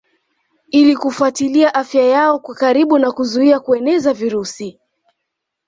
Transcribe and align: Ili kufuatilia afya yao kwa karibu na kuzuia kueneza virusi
Ili 0.71 0.95
kufuatilia 0.97 1.73
afya 1.75 2.03
yao 2.03 2.39
kwa 2.39 2.55
karibu 2.55 2.97
na 2.97 3.11
kuzuia 3.11 3.59
kueneza 3.59 4.13
virusi 4.13 4.79